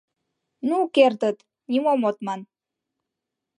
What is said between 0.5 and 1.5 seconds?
Ну, кертыт,